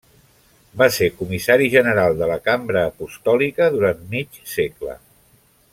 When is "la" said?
2.31-2.39